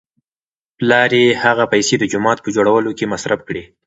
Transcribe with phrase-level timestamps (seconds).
[0.77, 3.63] پلار یې هغه پیسې د جومات په جوړولو کې مصرف کړې.